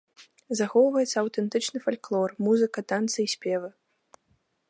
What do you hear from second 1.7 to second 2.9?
фальклор, музыка,